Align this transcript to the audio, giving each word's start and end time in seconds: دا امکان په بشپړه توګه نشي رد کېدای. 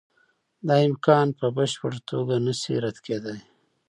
دا 0.67 0.75
امکان 0.87 1.27
په 1.39 1.47
بشپړه 1.57 1.99
توګه 2.09 2.35
نشي 2.45 2.75
رد 2.83 2.97
کېدای. 3.05 3.39